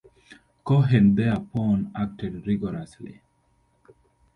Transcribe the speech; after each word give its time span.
Cohen 0.63 1.13
thereupon 1.15 1.91
acted 1.93 2.47
rigorously. 2.47 3.21